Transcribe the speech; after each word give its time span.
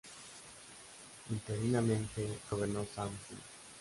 Interinamente 1.29 2.39
gobernó 2.49 2.83
Sam 2.95 3.09
Hinds. 3.29 3.39